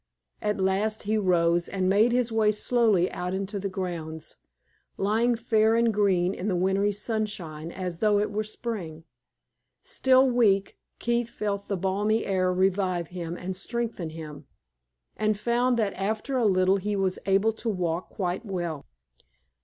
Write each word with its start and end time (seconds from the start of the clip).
At 0.41 0.59
last 0.59 1.03
he 1.03 1.15
rose 1.19 1.69
and 1.69 1.87
made 1.87 2.11
his 2.11 2.31
way 2.31 2.51
slowly 2.51 3.11
out 3.11 3.35
into 3.35 3.59
the 3.59 3.69
grounds, 3.69 4.37
lying 4.97 5.35
fair 5.35 5.75
and 5.75 5.93
green 5.93 6.33
in 6.33 6.47
the 6.47 6.55
wintry 6.55 6.91
sunshine 6.91 7.71
as 7.71 7.99
though 7.99 8.17
it 8.17 8.31
were 8.31 8.43
spring. 8.43 9.03
Still 9.83 10.27
weak, 10.27 10.79
Keith 10.97 11.29
felt 11.29 11.67
the 11.67 11.77
balmy 11.77 12.25
air 12.25 12.51
revive 12.51 13.09
him 13.09 13.37
and 13.37 13.55
strengthen 13.55 14.09
him, 14.09 14.47
and 15.17 15.37
found 15.37 15.77
that 15.77 15.93
after 15.93 16.35
a 16.35 16.47
little 16.47 16.77
he 16.77 16.95
was 16.95 17.19
able 17.27 17.53
to 17.53 17.69
walk 17.69 18.09
quite 18.09 18.43
well. 18.43 18.87